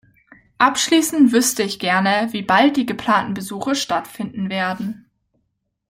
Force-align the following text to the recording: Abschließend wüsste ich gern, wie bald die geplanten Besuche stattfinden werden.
Abschließend 0.57 1.31
wüsste 1.31 1.61
ich 1.61 1.77
gern, 1.77 2.07
wie 2.33 2.41
bald 2.41 2.75
die 2.75 2.87
geplanten 2.87 3.35
Besuche 3.35 3.75
stattfinden 3.75 4.49
werden. 4.49 5.05